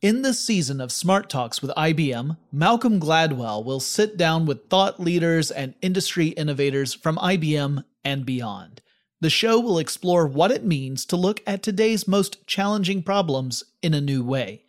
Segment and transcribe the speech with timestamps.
[0.00, 5.00] In this season of Smart Talks with IBM, Malcolm Gladwell will sit down with thought
[5.00, 8.80] leaders and industry innovators from IBM and beyond.
[9.20, 13.92] The show will explore what it means to look at today's most challenging problems in
[13.92, 14.62] a new way.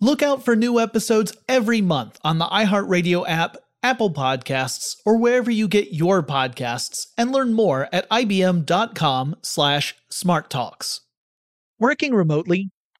[0.00, 5.50] Look out for new episodes every month on the iHeartRadio app, Apple Podcasts, or wherever
[5.50, 11.00] you get your podcasts, and learn more at ibm.com/smarttalks.
[11.80, 12.70] Working remotely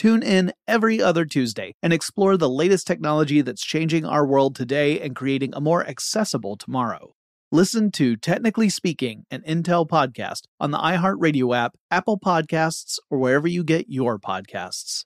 [0.00, 4.98] Tune in every other Tuesday and explore the latest technology that's changing our world today
[4.98, 7.12] and creating a more accessible tomorrow.
[7.52, 13.46] Listen to Technically Speaking, an Intel podcast on the iHeartRadio app, Apple Podcasts, or wherever
[13.46, 15.04] you get your podcasts.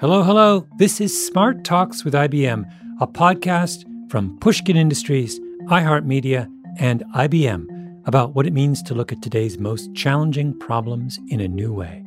[0.00, 0.66] Hello, hello.
[0.78, 2.64] This is Smart Talks with IBM,
[3.00, 5.38] a podcast from Pushkin Industries,
[5.68, 6.50] iHeartMedia,
[6.80, 7.77] and IBM
[8.08, 12.02] about what it means to look at today's most challenging problems in a new way.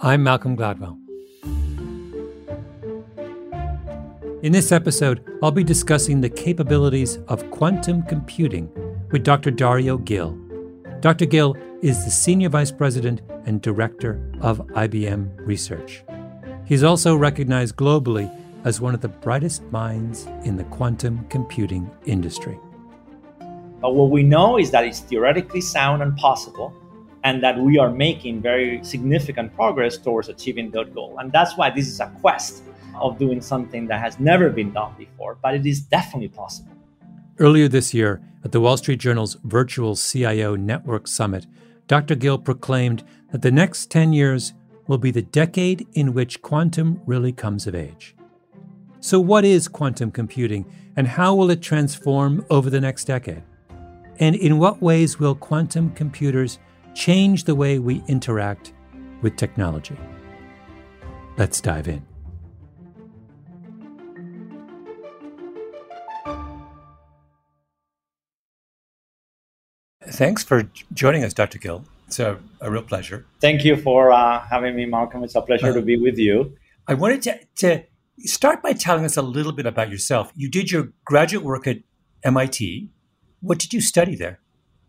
[0.00, 0.98] I'm Malcolm Gladwell.
[4.42, 8.68] In this episode, I'll be discussing the capabilities of quantum computing
[9.12, 9.52] with Dr.
[9.52, 10.36] Dario Gil.
[10.98, 11.24] Dr.
[11.24, 16.02] Gil is the Senior Vice President and Director of IBM Research.
[16.64, 18.28] He's also recognized globally
[18.64, 22.58] as one of the brightest minds in the quantum computing industry.
[23.84, 26.72] But what we know is that it's theoretically sound and possible,
[27.22, 31.18] and that we are making very significant progress towards achieving that goal.
[31.18, 32.62] And that's why this is a quest
[32.98, 36.72] of doing something that has never been done before, but it is definitely possible.
[37.38, 41.46] Earlier this year, at the Wall Street Journal's virtual CIO Network Summit,
[41.86, 42.14] Dr.
[42.14, 44.54] Gil proclaimed that the next 10 years
[44.86, 48.16] will be the decade in which quantum really comes of age.
[49.00, 50.64] So, what is quantum computing,
[50.96, 53.42] and how will it transform over the next decade?
[54.20, 56.58] And in what ways will quantum computers
[56.94, 58.72] change the way we interact
[59.22, 59.96] with technology?
[61.36, 62.06] Let's dive in.
[70.06, 71.58] Thanks for joining us, Dr.
[71.58, 71.84] Gil.
[72.06, 73.26] It's a, a real pleasure.
[73.40, 75.24] Thank you for uh, having me, Malcolm.
[75.24, 76.56] It's a pleasure uh, to be with you.
[76.86, 77.84] I wanted to, to
[78.18, 80.30] start by telling us a little bit about yourself.
[80.36, 81.78] You did your graduate work at
[82.22, 82.90] MIT
[83.44, 84.40] what did you study there?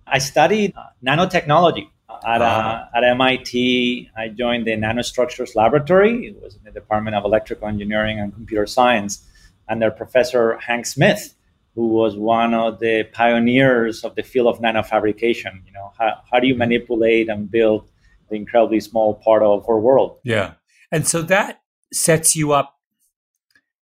[0.08, 1.90] I studied uh, nanotechnology
[2.26, 4.10] at, uh, at MIT.
[4.18, 6.28] I joined the nanostructures laboratory.
[6.28, 9.26] It was in the Department of Electrical Engineering and Computer Science.
[9.68, 11.36] And their professor, Hank Smith,
[11.74, 15.66] who was one of the pioneers of the field of nanofabrication.
[15.66, 17.90] You know, how, how do you manipulate and build
[18.30, 20.20] the incredibly small part of our world?
[20.24, 20.54] Yeah.
[20.92, 22.80] And so that sets you up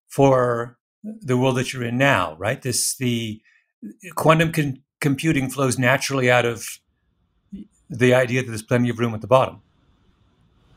[0.08, 2.60] for the world that you're in now, right?
[2.60, 3.40] This, the,
[4.14, 6.66] quantum con- computing flows naturally out of
[7.90, 9.60] the idea that there's plenty of room at the bottom.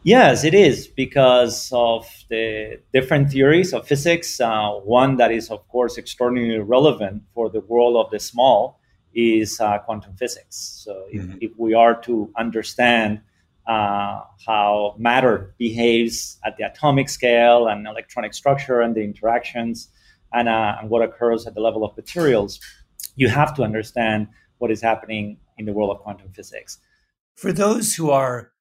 [0.04, 4.39] Yes, it is because of the different theories of physics.
[4.39, 8.80] Uh, one that is, of course, extraordinarily relevant for the world of the small
[9.13, 10.56] is uh, quantum physics.
[10.86, 11.38] So, if, mm-hmm.
[11.42, 13.19] if, we are to understand
[13.68, 19.89] uh, how matter behaves at the atomic scale and electronic structure and the interactions
[20.31, 22.60] and, uh, and what occurs at the level of materials,
[23.18, 24.30] you have to understand
[24.60, 26.78] what is happening in the world of quantum physics.
[27.36, 28.52] For those who are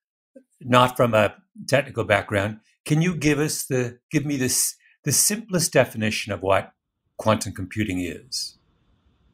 [0.61, 1.35] not from a
[1.69, 4.75] technical background, can you give us the give me this
[5.05, 6.73] the simplest definition of what
[7.17, 8.58] quantum computing is?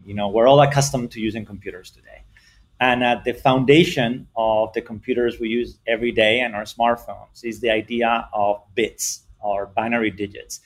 [0.05, 2.25] You know, we're all accustomed to using computers today.
[2.81, 7.61] And at the foundation of the computers we use every day and our smartphones is
[7.61, 10.61] the idea of bits or binary digits.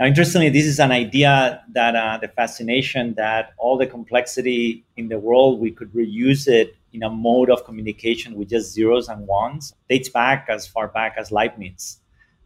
[0.00, 5.08] Now, interestingly, this is an idea that uh, the fascination that all the complexity in
[5.08, 9.26] the world, we could reuse it in a mode of communication with just zeros and
[9.26, 11.98] ones, dates back as far back as Leibniz.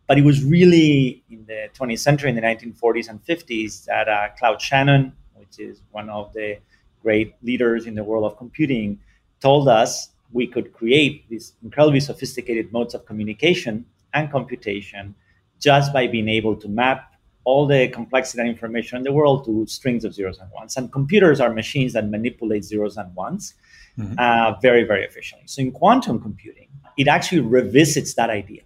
[0.08, 4.30] But it was really in the 20th century, in the 1940s and 50s, that uh,
[4.36, 6.58] Claude Shannon, which is one of the
[7.04, 8.98] great leaders in the world of computing,
[9.38, 15.14] told us we could create these incredibly sophisticated modes of communication and computation
[15.60, 17.13] just by being able to map
[17.44, 20.76] all the complexity and information in the world to strings of zeros and ones.
[20.76, 23.54] And computers are machines that manipulate zeros and ones
[23.98, 24.14] mm-hmm.
[24.18, 25.46] uh, very, very efficiently.
[25.46, 28.62] So in quantum computing, it actually revisits that idea.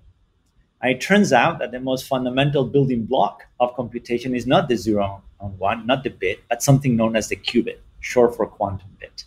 [0.80, 4.76] And it turns out that the most fundamental building block of computation is not the
[4.76, 8.90] zero and one, not the bit, but something known as the qubit, short for quantum
[9.00, 9.24] bit.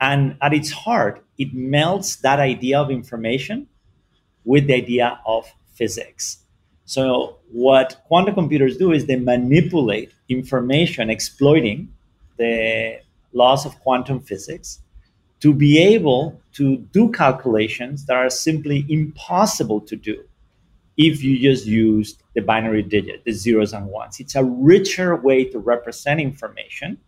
[0.00, 3.68] And at its heart, it melts that idea of information
[4.44, 6.38] with the idea of physics.
[6.84, 11.92] So, what quantum computers do is they manipulate information exploiting
[12.38, 13.00] the
[13.32, 14.80] laws of quantum physics
[15.40, 20.24] to be able to do calculations that are simply impossible to do
[20.96, 24.20] if you just use the binary digit, the zeros and ones.
[24.20, 26.98] It's a richer way to represent information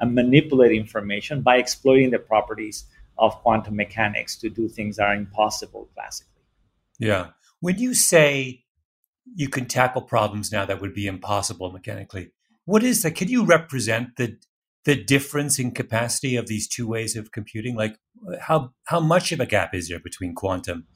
[0.00, 2.84] and manipulate information by exploiting the properties
[3.18, 6.42] of quantum mechanics to do things that are impossible classically.
[6.98, 7.28] Yeah.
[7.60, 8.64] When you say
[9.34, 12.30] you can tackle problems now that would be impossible mechanically,
[12.64, 13.12] what is that?
[13.12, 14.36] Can you represent the
[14.84, 17.76] the difference in capacity of these two ways of computing?
[17.76, 17.98] Like
[18.40, 20.86] how how much of a gap is there between quantum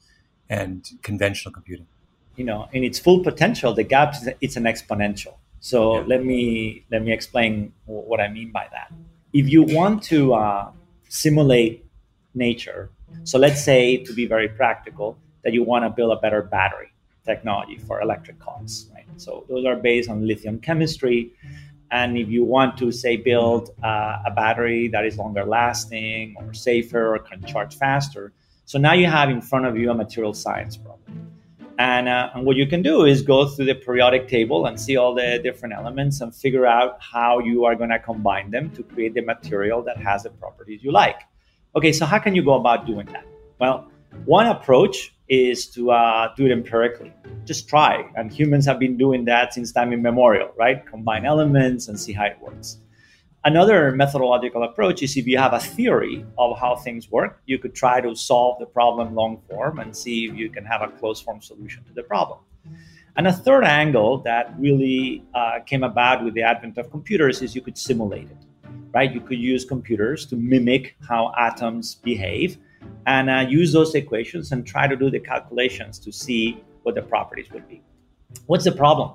[0.49, 1.87] and conventional computing?
[2.35, 5.35] You know, in its full potential, the gap is it's an exponential.
[5.59, 6.05] So yeah.
[6.05, 8.93] let me let me explain what I mean by that.
[9.33, 10.71] If you want to uh,
[11.09, 11.85] simulate
[12.33, 12.91] nature,
[13.23, 16.91] so let's say to be very practical, that you want to build a better battery
[17.27, 19.05] technology for electric cars, right?
[19.17, 21.33] So those are based on lithium chemistry.
[21.91, 26.53] And if you want to say build uh, a battery that is longer lasting or
[26.53, 28.33] safer or can charge faster,
[28.65, 31.31] so now you have in front of you a material science problem.
[31.79, 34.97] And, uh, and, what you can do is go through the periodic table and see
[34.97, 38.81] all the different elements and figure out how you are going to combine them to
[38.81, 41.21] create the material that has the properties you like.
[41.75, 43.25] Okay, so how can you go about doing that?
[43.59, 43.91] Well,
[44.25, 47.13] one approach is to uh, do it empirically.
[47.45, 48.09] Just try.
[48.15, 50.85] And humans have been doing that since time immemorial, right?
[50.85, 52.77] Combine elements and see how it works.
[53.43, 57.73] Another methodological approach is if you have a theory of how things work, you could
[57.73, 61.23] try to solve the problem long form and see if you can have a closed
[61.23, 62.39] form solution to the problem.
[63.15, 67.55] And a third angle that really uh, came about with the advent of computers is
[67.55, 68.37] you could simulate it,
[68.93, 69.11] right?
[69.11, 72.57] You could use computers to mimic how atoms behave
[73.05, 77.01] and uh, use those equations and try to do the calculations to see what the
[77.01, 77.81] properties would be.
[78.45, 79.11] What's the problem?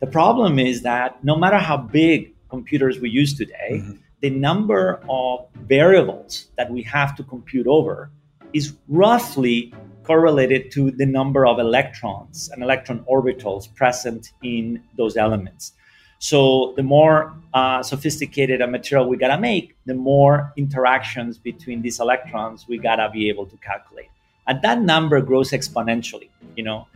[0.00, 3.92] The problem is that no matter how big computers we use today, mm-hmm.
[4.20, 8.10] the number of variables that we have to compute over
[8.52, 15.72] is roughly correlated to the number of electrons and electron orbitals present in those elements.
[16.18, 22.00] So the more uh, sophisticated a material we gotta make, the more interactions between these
[22.00, 24.08] electrons we gotta be able to calculate.
[24.46, 26.28] And that number grows exponentially.
[26.56, 26.86] You know,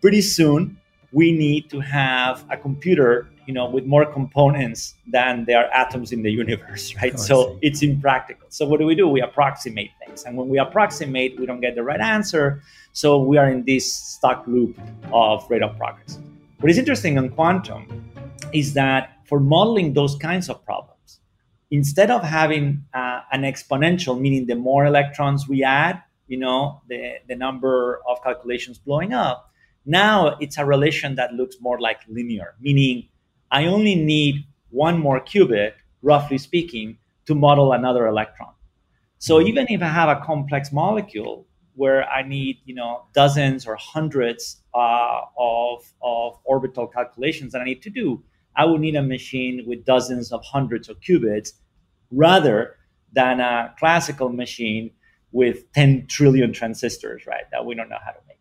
[0.00, 0.78] pretty soon
[1.12, 6.12] we need to have a computer you know with more components than there are atoms
[6.12, 7.14] in the universe right?
[7.14, 8.46] Oh, so it's impractical.
[8.48, 9.08] So what do we do?
[9.08, 10.22] We approximate things.
[10.22, 12.62] And when we approximate we don't get the right answer.
[12.92, 14.78] So we are in this stuck loop
[15.12, 16.18] of rate of progress.
[16.60, 18.11] What is interesting on quantum
[18.52, 21.20] is that for modeling those kinds of problems
[21.70, 27.14] instead of having uh, an exponential meaning the more electrons we add you know the,
[27.28, 29.50] the number of calculations blowing up
[29.86, 33.08] now it's a relation that looks more like linear meaning
[33.52, 36.96] I only need one more qubit, roughly speaking,
[37.26, 38.54] to model another electron.
[39.18, 39.48] So mm-hmm.
[39.48, 44.62] even if I have a complex molecule where I need, you know, dozens or hundreds
[44.74, 48.22] uh, of, of orbital calculations that I need to do,
[48.56, 51.52] I would need a machine with dozens of hundreds of qubits
[52.10, 52.76] rather
[53.12, 54.90] than a classical machine
[55.32, 57.44] with 10 trillion transistors, right?
[57.52, 58.38] That we don't know how to make.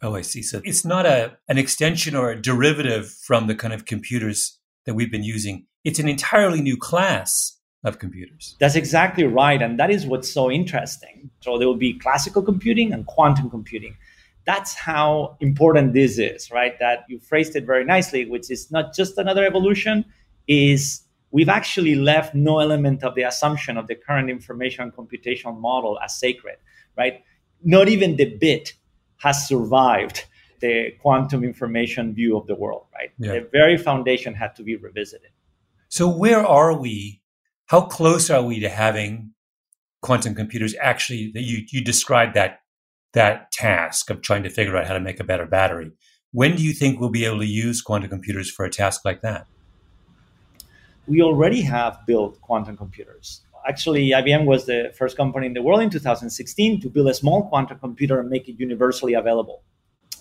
[0.00, 0.42] Oh, I see.
[0.42, 4.94] So it's not a an extension or a derivative from the kind of computers that
[4.94, 5.66] we've been using.
[5.84, 8.56] It's an entirely new class of computers.
[8.60, 9.60] That's exactly right.
[9.60, 11.30] And that is what's so interesting.
[11.40, 13.96] So there will be classical computing and quantum computing.
[14.48, 16.72] That's how important this is, right?
[16.80, 20.06] That you phrased it very nicely, which is not just another evolution,
[20.46, 25.98] is we've actually left no element of the assumption of the current information computational model
[26.02, 26.56] as sacred,
[26.96, 27.22] right?
[27.62, 28.72] Not even the bit
[29.18, 30.24] has survived
[30.60, 33.10] the quantum information view of the world, right?
[33.18, 33.32] Yeah.
[33.34, 35.30] The very foundation had to be revisited.
[35.90, 37.20] So, where are we?
[37.66, 39.34] How close are we to having
[40.00, 42.60] quantum computers actually that you, you described that
[43.12, 45.92] that task of trying to figure out how to make a better battery?
[46.32, 49.22] When do you think we'll be able to use quantum computers for a task like
[49.22, 49.46] that?
[51.06, 55.82] We already have built quantum computers actually IBM was the first company in the world
[55.82, 59.62] in 2016 to build a small quantum computer and make it universally available.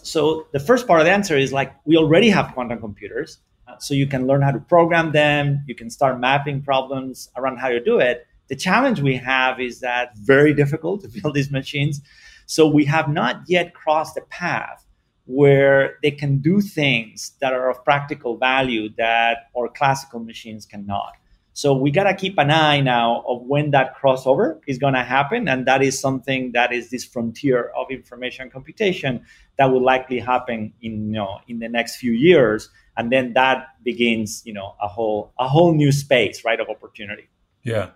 [0.03, 3.39] So the first part of the answer is like we already have quantum computers,
[3.79, 5.63] so you can learn how to program them.
[5.67, 8.25] You can start mapping problems around how to do it.
[8.47, 12.01] The challenge we have is that very difficult to build these machines.
[12.47, 14.85] So we have not yet crossed the path
[15.25, 21.11] where they can do things that are of practical value that our classical machines cannot.
[21.51, 25.03] So we got to keep an eye now of when that crossover is going to
[25.03, 25.47] happen.
[25.47, 29.25] And that is something that is this frontier of information computation
[29.57, 32.69] that will likely happen in, you know, in the next few years.
[32.95, 37.27] And then that begins, you know, a whole, a whole new space, right, of opportunity.
[37.63, 37.89] Yeah.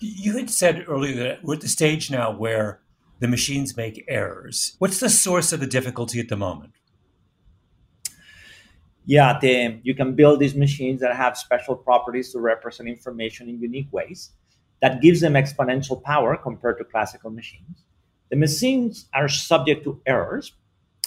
[0.00, 2.80] You had said earlier that we're at the stage now where
[3.18, 4.76] the machines make errors.
[4.78, 6.72] What's the source of the difficulty at the moment?
[9.06, 13.60] yeah, the, you can build these machines that have special properties to represent information in
[13.60, 14.32] unique ways.
[14.82, 17.84] That gives them exponential power compared to classical machines.
[18.30, 20.52] The machines are subject to errors,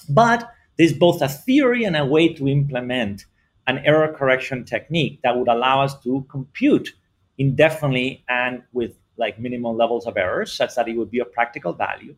[0.08, 3.26] but there's both a theory and a way to implement
[3.68, 6.94] an error correction technique that would allow us to compute
[7.38, 11.74] indefinitely and with like minimal levels of errors, such that it would be of practical
[11.74, 12.16] value.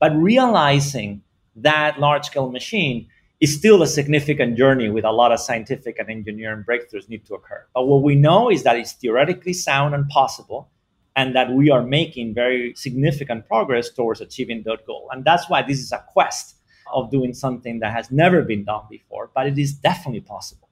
[0.00, 1.22] But realizing
[1.56, 3.08] that large scale machine
[3.40, 7.34] is still a significant journey with a lot of scientific and engineering breakthroughs need to
[7.34, 7.66] occur.
[7.74, 10.70] But what we know is that it's theoretically sound and possible,
[11.16, 15.08] and that we are making very significant progress towards achieving that goal.
[15.10, 16.56] And that's why this is a quest
[16.92, 20.68] of doing something that has never been done before, but it is definitely possible.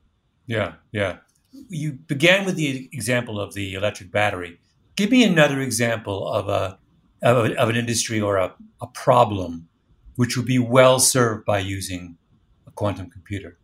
[0.47, 1.17] Yeah, yeah.
[1.69, 4.59] You began with the example of the electric battery.
[4.97, 6.79] Give me another example of a
[7.23, 9.69] of, a, of an industry or a, a problem
[10.17, 12.17] which would be well served by using
[12.67, 13.59] a quantum computer?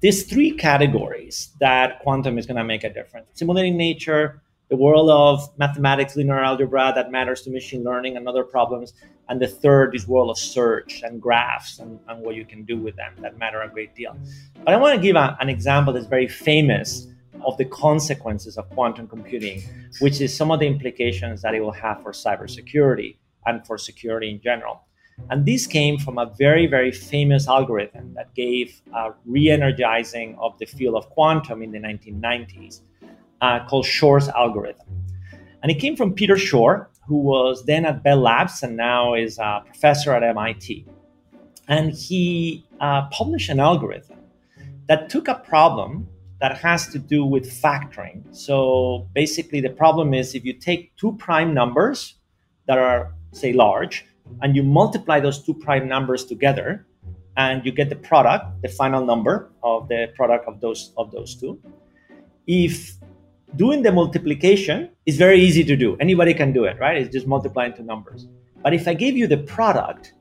[0.00, 3.26] There's three categories that quantum is going to make a difference.
[3.34, 4.40] Simulating nature,
[4.70, 8.94] the world of mathematics, linear algebra that matters to machine learning and other problems.
[9.28, 12.78] And the third is world of search and graphs and, and what you can do
[12.78, 14.16] with them that matter a great deal.
[14.64, 17.06] But I want to give a, an example that's very famous
[17.44, 19.62] of the consequences of quantum computing,
[20.00, 23.16] which is some of the implications that it will have for cybersecurity
[23.46, 24.82] and for security in general.
[25.28, 30.58] And this came from a very, very famous algorithm that gave a re energizing of
[30.58, 32.80] the field of quantum in the 1990s
[33.40, 34.86] uh, called Shor's algorithm.
[35.62, 39.38] And it came from Peter Shor, who was then at Bell Labs and now is
[39.38, 40.86] a professor at MIT.
[41.68, 44.18] And he uh, published an algorithm
[44.88, 46.08] that took a problem
[46.40, 48.22] that has to do with factoring.
[48.34, 52.14] So basically, the problem is if you take two prime numbers
[52.66, 54.06] that are, say, large,
[54.42, 56.86] and you multiply those two prime numbers together
[57.36, 61.34] and you get the product the final number of the product of those of those
[61.34, 61.60] two
[62.46, 62.96] if
[63.56, 65.96] doing the multiplication is very easy to do.
[66.00, 66.96] Anybody can do it right?
[66.96, 68.28] It's just multiplying two numbers.
[68.62, 70.12] But if i give you the product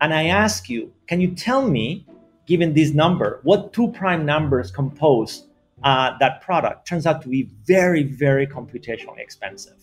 [0.00, 2.06] and i ask you can you tell me
[2.46, 5.45] given this number what two prime numbers compose
[5.82, 9.76] uh, that product turns out to be very very computationally expensive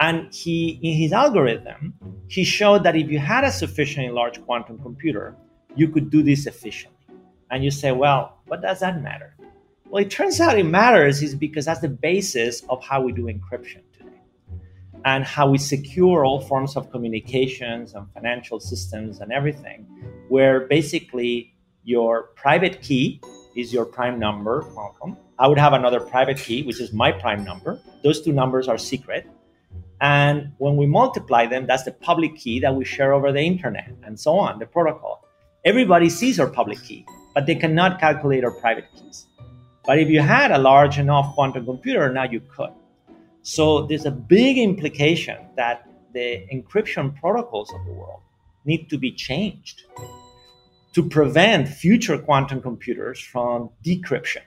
[0.00, 1.94] and he, in his algorithm,
[2.28, 5.34] he showed that if you had a sufficiently large quantum computer,
[5.74, 6.96] you could do this efficiently.
[7.50, 9.34] And you say, well, what does that matter?
[9.88, 13.24] Well, it turns out it matters is because that's the basis of how we do
[13.24, 14.10] encryption today
[15.04, 19.86] and how we secure all forms of communications and financial systems and everything,
[20.28, 23.20] where basically your private key
[23.58, 25.16] is your prime number, Malcolm.
[25.36, 27.80] I would have another private key, which is my prime number.
[28.04, 29.28] Those two numbers are secret.
[30.00, 33.90] And when we multiply them, that's the public key that we share over the internet
[34.04, 35.24] and so on, the protocol.
[35.64, 39.26] Everybody sees our public key, but they cannot calculate our private keys.
[39.84, 42.70] But if you had a large enough quantum computer, now you could.
[43.42, 48.20] So there's a big implication that the encryption protocols of the world
[48.64, 49.82] need to be changed
[50.94, 54.42] to prevent future quantum computers from decryption.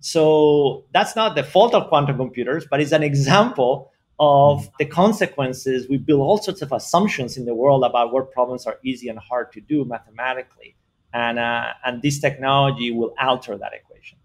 [0.00, 5.88] So that's not the fault of quantum computers, but it's an example of the consequences.
[5.88, 9.18] We build all sorts of assumptions in the world about what problems are easy and
[9.18, 10.76] hard to do mathematically.
[11.12, 14.18] And, uh, and this technology will alter that equation.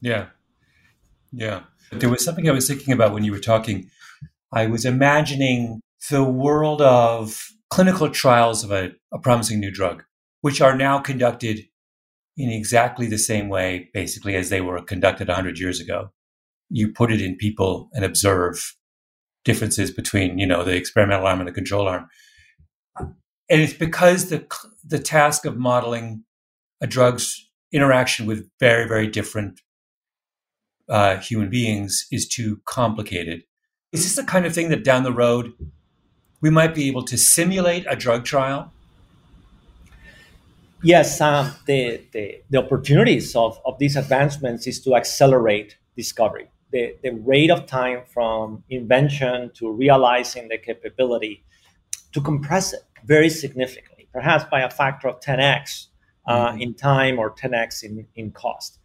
[0.00, 0.26] Yeah.
[1.32, 1.64] Yeah.
[1.92, 3.90] There was something I was thinking about when you were talking.
[4.52, 10.04] I was imagining the world of clinical trials of a, a promising new drug,
[10.46, 11.66] which are now conducted
[12.36, 16.12] in exactly the same way, basically, as they were conducted 100 years ago.
[16.70, 18.76] You put it in people and observe
[19.44, 22.06] differences between, you know, the experimental arm and the control arm.
[22.96, 24.46] And it's because the,
[24.84, 26.22] the task of modeling
[26.80, 29.60] a drug's interaction with very, very different
[30.88, 33.42] uh, human beings is too complicated.
[33.90, 35.54] Is this the kind of thing that down the road
[36.40, 38.72] we might be able to simulate a drug trial?
[40.86, 46.48] Yes, um, the, the, the opportunities of, of these advancements is to accelerate discovery.
[46.70, 51.44] The, the rate of time from invention to realizing the capability
[52.12, 55.86] to compress it very significantly, perhaps by a factor of 10x
[56.28, 56.60] uh, mm-hmm.
[56.60, 58.78] in time or 10x in, in cost.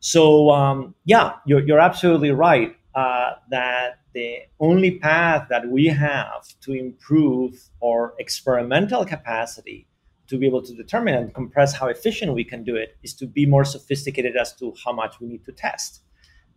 [0.00, 6.48] So, um, yeah, you're, you're absolutely right uh, that the only path that we have
[6.62, 9.86] to improve our experimental capacity
[10.28, 13.26] to be able to determine and compress how efficient we can do it is to
[13.26, 16.02] be more sophisticated as to how much we need to test.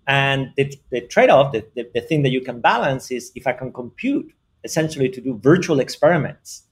[0.08, 3.48] And the, the trade off, the, the, the thing that you can balance is if
[3.48, 6.64] I can compute essentially to do virtual experiments,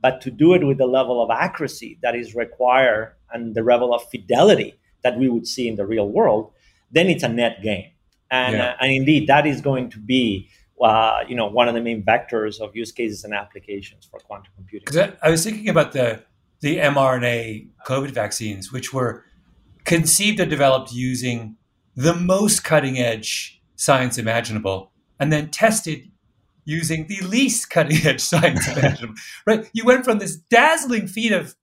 [0.00, 3.94] but to do it with the level of accuracy that is required and the level
[3.94, 6.52] of fidelity that we would see in the real world,
[6.90, 7.90] then it's a net gain.
[8.30, 8.70] And, yeah.
[8.70, 10.48] uh, and indeed, that is going to be
[10.80, 14.52] uh, you know one of the main vectors of use cases and applications for quantum
[14.56, 14.84] computing.
[14.84, 16.22] Because I, I was thinking about the
[16.64, 19.22] the mRNA COVID vaccines, which were
[19.84, 21.56] conceived and developed using
[21.94, 26.10] the most cutting edge science imaginable, and then tested
[26.64, 29.14] using the least cutting edge science imaginable.
[29.46, 29.68] right?
[29.74, 31.54] You went from this dazzling feat of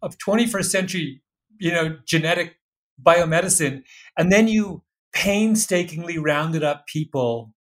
[0.00, 1.22] of 21st century,
[1.58, 2.56] you know, genetic
[3.02, 3.82] biomedicine,
[4.16, 7.52] and then you painstakingly rounded up people,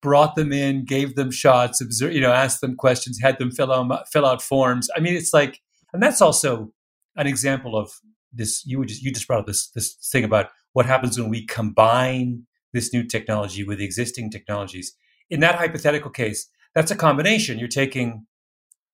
[0.00, 3.72] brought them in, gave them shots, observe, you know, asked them questions, had them fill
[3.72, 4.88] out fill out forms.
[4.96, 5.60] I mean, it's like,
[5.96, 6.72] and that's also
[7.16, 7.90] an example of
[8.30, 8.62] this.
[8.66, 12.42] You just you just brought up this this thing about what happens when we combine
[12.74, 14.94] this new technology with existing technologies.
[15.30, 17.58] In that hypothetical case, that's a combination.
[17.58, 18.26] You're taking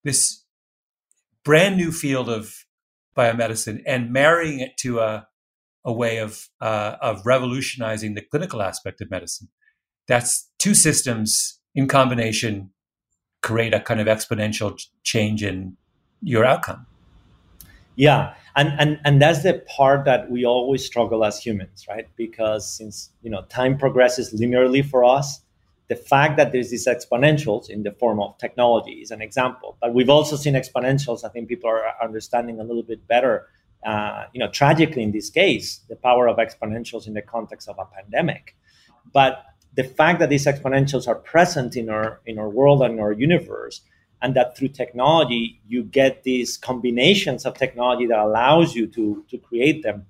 [0.04, 0.44] this
[1.44, 2.54] brand new field of
[3.16, 5.26] biomedicine and marrying it to a
[5.84, 9.48] a way of uh, of revolutionizing the clinical aspect of medicine.
[10.06, 12.70] That's two systems in combination
[13.42, 15.76] create a kind of exponential change in
[16.20, 16.86] your outcome.
[17.94, 22.08] Yeah, and and and that's the part that we always struggle as humans, right?
[22.16, 25.40] Because since you know time progresses linearly for us,
[25.88, 29.76] the fact that there's these exponentials in the form of technology is an example.
[29.80, 31.24] But we've also seen exponentials.
[31.24, 33.48] I think people are understanding a little bit better
[33.84, 37.78] uh, you know, tragically in this case, the power of exponentials in the context of
[37.78, 38.56] a pandemic.
[39.12, 43.12] But the fact that these exponentials are present in our in our world and our
[43.12, 43.80] universe,
[44.22, 49.38] and that through technology you get these combinations of technology that allows you to to
[49.38, 50.06] create them,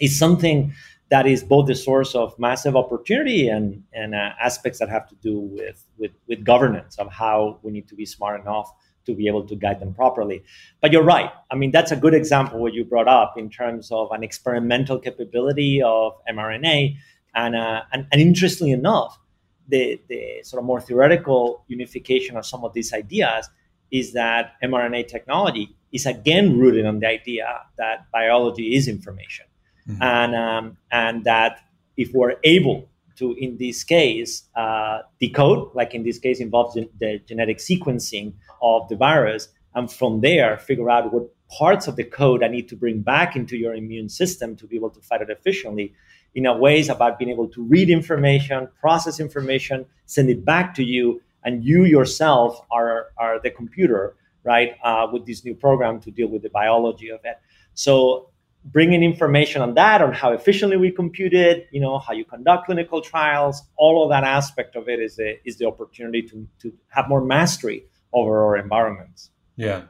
[0.00, 0.72] is something
[1.08, 5.14] that is both the source of massive opportunity and and uh, aspects that have to
[5.16, 8.70] do with with with governance of how we need to be smart enough
[9.06, 10.42] to be able to guide them properly.
[10.80, 11.30] But you're right.
[11.50, 14.98] I mean, that's a good example what you brought up in terms of an experimental
[14.98, 16.96] capability of mRNA.
[17.34, 19.18] And, uh, and, and interestingly enough,
[19.68, 23.48] the, the sort of more theoretical unification of some of these ideas
[23.90, 27.46] is that mRNA technology is again rooted on the idea
[27.78, 29.46] that biology is information.
[29.88, 30.02] Mm-hmm.
[30.02, 31.60] And, um, and that
[31.96, 37.20] if we're able to, in this case, uh, decode, like in this case involves the
[37.26, 42.42] genetic sequencing of the virus, and from there figure out what parts of the code
[42.42, 45.30] I need to bring back into your immune system to be able to fight it
[45.30, 45.94] efficiently.
[46.36, 50.84] In a ways about being able to read information, process information, send it back to
[50.84, 51.04] you,
[51.44, 54.02] and you yourself are, are the computer,
[54.44, 57.36] right, uh, with this new program to deal with the biology of it.
[57.72, 58.30] So
[58.66, 62.66] bringing information on that, on how efficiently we compute it, you know, how you conduct
[62.66, 66.72] clinical trials, all of that aspect of it is the, is the opportunity to, to
[66.88, 69.30] have more mastery over our environments.
[69.56, 69.82] Yeah.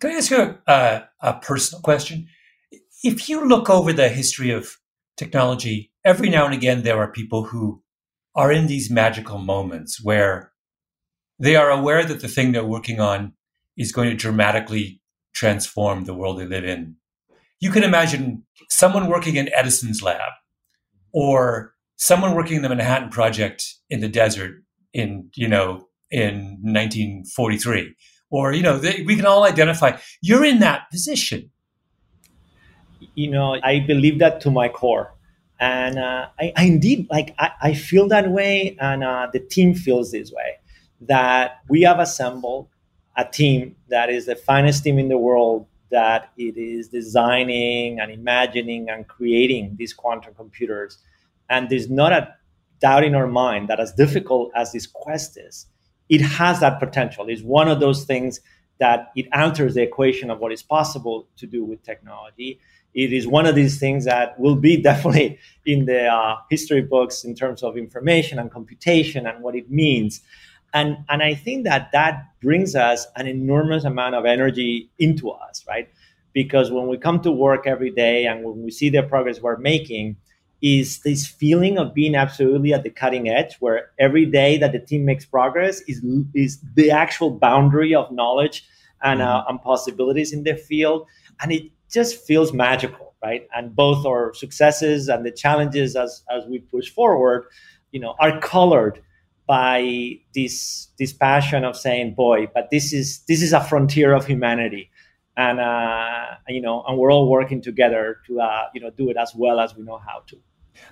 [0.00, 2.28] Can I ask you a, a personal question?
[3.02, 4.76] If you look over the history of
[5.18, 7.82] technology, every now and again there are people who
[8.34, 10.52] are in these magical moments where
[11.40, 13.32] They are aware that the thing they're working on
[13.76, 15.00] is going to dramatically
[15.32, 16.96] transform the world they live in.
[17.60, 20.32] You can imagine someone working in Edison's lab
[21.12, 27.94] or someone working in the Manhattan Project in the desert in, you know, in 1943
[28.30, 29.96] or you know they, we can all identify.
[30.22, 31.50] You're in that position
[33.18, 35.12] you know i believe that to my core
[35.60, 39.74] and uh, I, I, indeed like I, I, feel that way and uh, the team
[39.74, 40.50] feels this way
[41.00, 42.68] that we have assembled
[43.16, 48.12] a team that is the finest team in the world that it is designing and
[48.12, 50.98] imagining and creating these quantum computers
[51.50, 52.32] and there's not a
[52.80, 55.66] doubt in our mind that as difficult as this quest is
[56.08, 57.28] it has that potential.
[57.28, 58.40] It's one of those things
[58.78, 62.60] that it alters the equation of what is possible to do with technology.
[62.94, 67.24] It is one of these things that will be definitely in the uh, history books
[67.24, 70.20] in terms of information and computation and what it means.
[70.74, 75.64] And, and I think that that brings us an enormous amount of energy into us,
[75.66, 75.88] right?
[76.34, 79.56] Because when we come to work every day and when we see the progress we're
[79.56, 80.16] making,
[80.60, 84.78] is this feeling of being absolutely at the cutting edge where every day that the
[84.78, 88.66] team makes progress is is the actual boundary of knowledge
[89.02, 89.50] and, uh, mm-hmm.
[89.50, 91.06] and possibilities in the field.
[91.40, 93.48] And it just feels magical right?
[93.52, 97.46] And both our successes and the challenges as as we push forward
[97.92, 99.02] you know are colored
[99.46, 104.26] by this this passion of saying boy but this is this is a frontier of
[104.26, 104.90] humanity
[105.38, 109.16] and uh, you know and we're all working together to uh, you know do it
[109.16, 110.36] as well as we know how to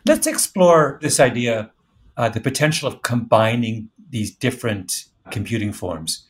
[0.04, 1.70] Let's explore this idea,
[2.16, 6.26] uh, the potential of combining these different computing forms.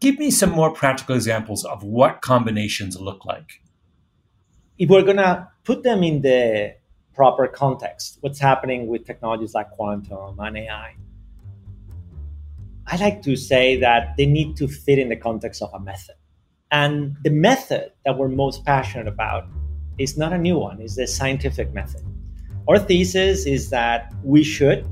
[0.00, 3.62] Give me some more practical examples of what combinations look like.
[4.78, 6.74] If we're going to put them in the
[7.14, 10.96] proper context, what's happening with technologies like quantum and AI,
[12.86, 16.16] I like to say that they need to fit in the context of a method.
[16.72, 19.46] And the method that we're most passionate about
[19.98, 22.02] is not a new one, it's the scientific method.
[22.68, 24.86] Our thesis is that we should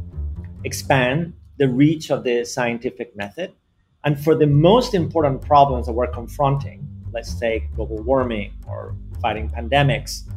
[0.65, 3.53] expand the reach of the scientific method.
[4.05, 9.49] And for the most important problems that we're confronting, let's take global warming or fighting
[9.49, 10.29] pandemics,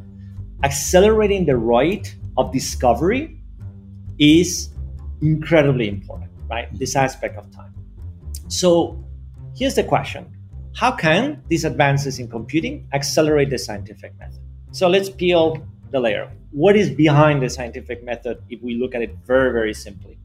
[0.64, 3.42] accelerating the rate of discovery
[4.20, 4.70] is
[5.22, 6.68] incredibly important, right?
[6.78, 7.74] This aspect of time.
[8.48, 9.04] So
[9.56, 10.32] here's the question
[10.76, 14.40] How can these advances in computing accelerate the scientific method?
[14.72, 16.32] So let's peel the layer.
[16.52, 20.18] What is behind the scientific method if we look at it very, very simply?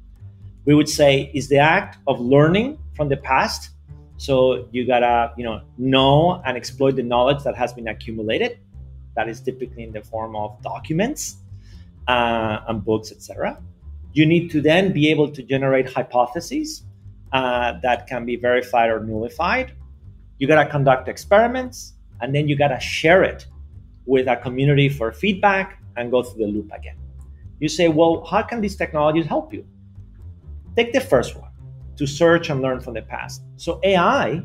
[0.64, 3.70] We would say is the act of learning from the past.
[4.18, 8.58] So you gotta, you know, know and exploit the knowledge that has been accumulated.
[9.16, 11.36] That is typically in the form of documents
[12.06, 13.60] uh, and books, etc.
[14.12, 16.82] You need to then be able to generate hypotheses
[17.32, 19.72] uh, that can be verified or nullified.
[20.38, 23.46] You gotta conduct experiments, and then you gotta share it
[24.04, 26.96] with a community for feedback and go through the loop again.
[27.58, 29.66] You say, well, how can these technologies help you?
[30.76, 31.50] Take the first one
[31.96, 33.42] to search and learn from the past.
[33.56, 34.42] So, AI,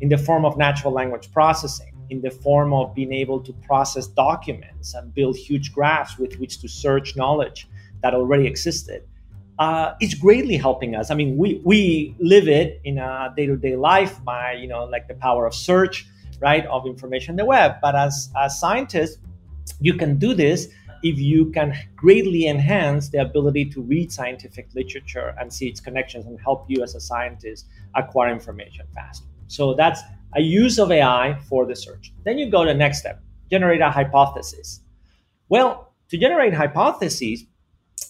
[0.00, 4.06] in the form of natural language processing, in the form of being able to process
[4.08, 7.68] documents and build huge graphs with which to search knowledge
[8.02, 9.04] that already existed,
[9.60, 11.10] uh, it's greatly helping us.
[11.10, 14.84] I mean, we, we live it in a day to day life by, you know,
[14.84, 16.06] like the power of search
[16.40, 17.74] right, of information in the web.
[17.82, 19.18] But as, as scientists,
[19.80, 20.68] you can do this
[21.02, 26.26] if you can greatly enhance the ability to read scientific literature and see its connections
[26.26, 29.26] and help you as a scientist acquire information faster.
[29.46, 30.00] So that's
[30.34, 32.12] a use of AI for the search.
[32.24, 34.80] Then you go to the next step, generate a hypothesis.
[35.48, 37.44] Well, to generate hypotheses,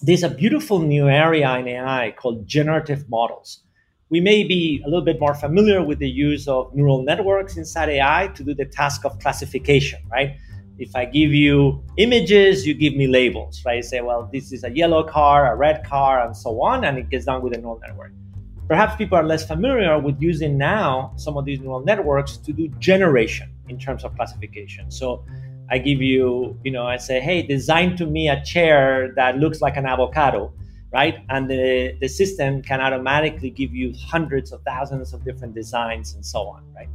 [0.02, 3.62] there's a beautiful new area in AI called generative models
[4.10, 7.88] we may be a little bit more familiar with the use of neural networks inside
[7.88, 10.36] AI to do the task of classification, right?
[10.78, 13.76] If I give you images, you give me labels, right?
[13.76, 16.98] You say, well, this is a yellow car, a red car, and so on, and
[16.98, 18.12] it gets done with a neural network.
[18.66, 22.68] Perhaps people are less familiar with using now some of these neural networks to do
[22.80, 24.90] generation in terms of classification.
[24.90, 25.24] So
[25.70, 29.60] I give you, you know, I say, hey, design to me a chair that looks
[29.60, 30.52] like an avocado
[30.92, 31.24] right?
[31.28, 36.24] And the, the system can automatically give you hundreds of thousands of different designs and
[36.24, 36.88] so on, right?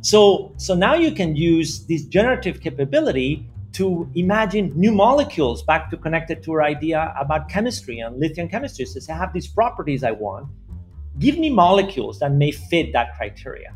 [0.00, 5.96] So, so now you can use this generative capability to imagine new molecules back to
[5.96, 8.84] connect it to our idea about chemistry and lithium chemistry.
[8.84, 10.48] So I have these properties I want.
[11.18, 13.74] Give me molecules that may fit that criteria.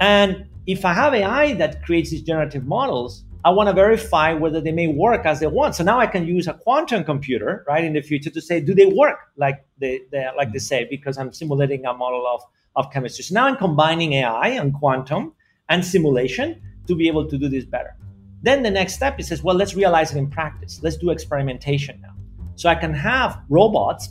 [0.00, 4.60] And if I have AI that creates these generative models, I want to verify whether
[4.60, 5.74] they may work as they want.
[5.74, 8.74] So now I can use a quantum computer, right, in the future to say, do
[8.74, 12.42] they work like they, they like they say, because I'm simulating a model of,
[12.76, 13.24] of chemistry.
[13.24, 15.32] So now I'm combining AI and quantum
[15.70, 17.96] and simulation to be able to do this better.
[18.42, 20.80] Then the next step is says, well, let's realize it in practice.
[20.82, 22.14] Let's do experimentation now.
[22.56, 24.10] So I can have robots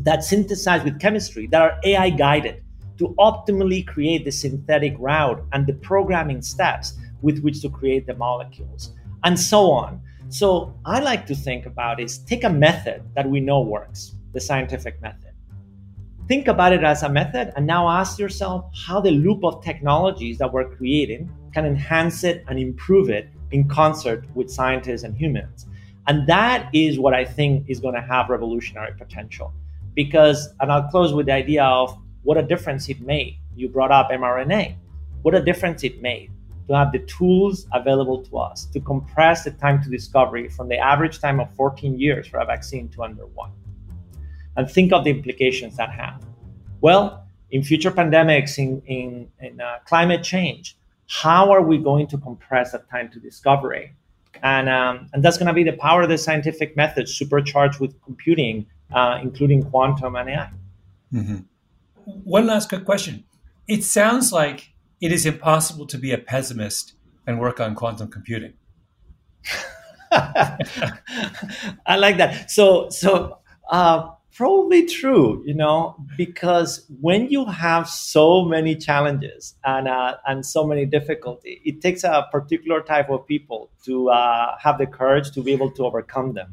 [0.00, 2.64] that synthesize with chemistry that are AI guided
[2.98, 8.14] to optimally create the synthetic route and the programming steps with which to create the
[8.14, 8.92] molecules
[9.24, 10.00] and so on.
[10.28, 14.40] So I like to think about is take a method that we know works, the
[14.40, 15.32] scientific method.
[16.28, 20.38] Think about it as a method and now ask yourself how the loop of technologies
[20.38, 25.66] that we're creating can enhance it and improve it in concert with scientists and humans.
[26.06, 29.52] And that is what I think is going to have revolutionary potential.
[29.94, 33.38] Because, and I'll close with the idea of what a difference it made.
[33.54, 34.76] You brought up mRNA.
[35.22, 36.30] What a difference it made
[36.68, 40.78] to have the tools available to us to compress the time to discovery from the
[40.78, 43.50] average time of 14 years for a vaccine to under one.
[44.56, 46.22] And think of the implications that have.
[46.80, 50.76] Well, in future pandemics, in, in, in uh, climate change,
[51.08, 53.94] how are we going to compress that time to discovery?
[54.42, 58.00] And, um, and that's going to be the power of the scientific method supercharged with
[58.02, 60.50] computing, uh, including quantum and AI.
[61.12, 61.36] Mm-hmm.
[62.24, 63.24] One last quick question.
[63.66, 66.94] It sounds like it is impossible to be a pessimist
[67.26, 68.54] and work on quantum computing.
[71.86, 72.50] I like that.
[72.50, 73.38] So, so
[73.70, 80.44] uh, probably true, you know, because when you have so many challenges and uh, and
[80.46, 85.30] so many difficulty, it takes a particular type of people to uh, have the courage
[85.32, 86.52] to be able to overcome them.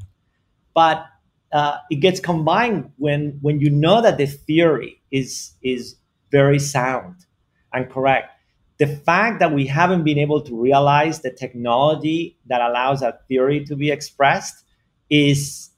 [0.74, 1.06] But
[1.52, 5.96] uh, it gets combined when when you know that the theory is is
[6.32, 7.26] very sound
[7.74, 8.30] and correct.
[8.78, 13.64] The fact that we haven't been able to realize the technology that allows that theory
[13.66, 14.64] to be expressed
[15.10, 15.70] is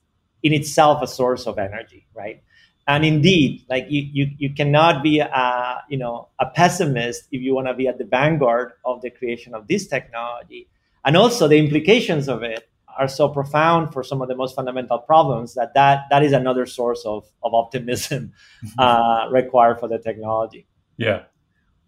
[0.42, 2.42] in itself a source of energy, right?
[2.88, 7.56] And indeed, like you, you, you cannot be a, you know, a pessimist if you
[7.56, 10.68] want to be at the vanguard of the creation of this technology.
[11.06, 15.00] And also the implications of it are so profound for some of the most fundamental
[15.00, 18.34] problems that that, that is another source of, of optimism
[18.78, 20.68] uh, required for the technology.
[20.98, 21.24] Yeah.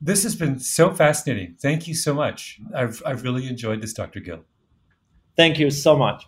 [0.02, 1.56] This has been so fascinating.
[1.62, 2.60] Thank you so much.
[2.76, 4.20] I've, I've really enjoyed this, Dr.
[4.20, 4.44] Gil.
[5.36, 6.26] Thank you so much.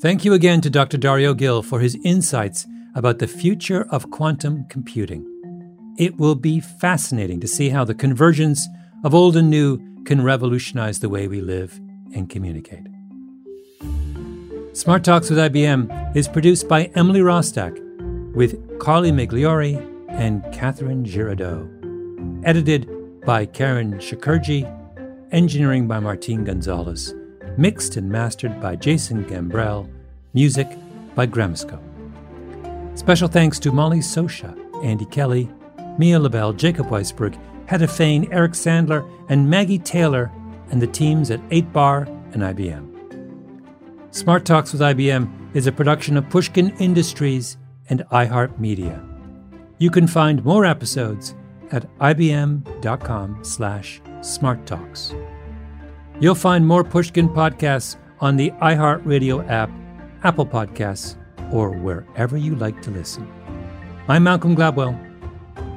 [0.00, 0.98] Thank you again to Dr.
[0.98, 5.28] Dario Gil for his insights about the future of quantum computing.
[5.98, 8.66] It will be fascinating to see how the convergence
[9.04, 11.80] of old and new can revolutionize the way we live
[12.14, 12.86] and communicate.
[14.72, 17.78] Smart Talks with IBM is produced by Emily Rostak
[18.34, 21.68] with Carly Migliori and Catherine Girardeau.
[22.44, 22.88] Edited
[23.24, 24.68] by Karen Shakerdge.
[25.32, 27.14] Engineering by Martin Gonzalez.
[27.56, 29.90] Mixed and mastered by Jason Gambrell.
[30.34, 30.68] Music
[31.14, 31.80] by Gramsco.
[32.94, 35.48] Special thanks to Molly Socha, Andy Kelly,
[35.98, 40.30] Mia Lobel, Jacob Weisberg, Hedda Fain, Eric Sandler, and Maggie Taylor,
[40.70, 44.14] and the teams at 8Bar and IBM.
[44.14, 47.56] Smart Talks with IBM is a production of Pushkin Industries
[47.88, 49.11] and iHeartMedia.
[49.82, 51.34] You can find more episodes
[51.72, 55.12] at ibm.com slash smarttalks.
[56.20, 59.72] You'll find more Pushkin podcasts on the iHeartRadio app,
[60.22, 61.16] Apple Podcasts,
[61.52, 63.26] or wherever you like to listen.
[64.06, 64.94] I'm Malcolm Gladwell.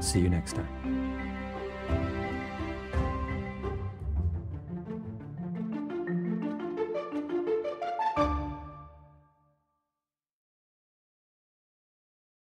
[0.03, 0.74] See you next time.